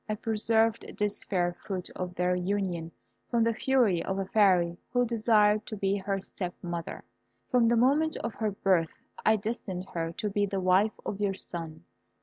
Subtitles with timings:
[0.09, 2.91] I preserved this fair fruit of their union
[3.29, 7.03] from the fury of a Fairy who desired to be her step mother.
[7.51, 11.35] From the moment of her birth I destined her to be the wife of your
[11.35, 11.83] son.